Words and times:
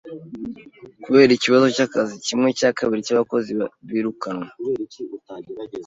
Kubera 1.03 1.31
ikibazo 1.35 1.65
cy'akazi, 1.75 2.15
kimwe 2.25 2.49
cya 2.59 2.69
kabiri 2.77 3.01
cy'abakozi 3.07 3.51
birukanwe. 3.89 4.47